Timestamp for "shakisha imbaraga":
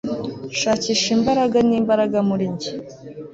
0.59-1.57